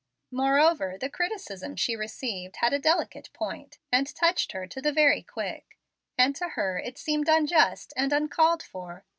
Moreover, 0.31 0.97
the 0.99 1.11
criticism 1.11 1.75
she 1.75 1.95
received 1.95 2.55
had 2.55 2.73
a 2.73 2.79
delicate 2.79 3.31
point, 3.33 3.77
and 3.91 4.07
touched 4.15 4.51
her 4.51 4.65
to 4.65 4.81
the 4.81 4.91
very 4.91 5.21
quick; 5.21 5.77
and 6.17 6.35
to 6.37 6.49
her 6.55 6.79
it 6.79 6.97
seemed 6.97 7.29
unjust 7.29 7.93
and 7.95 8.11
uncalled 8.11 8.63
for. 8.63 9.05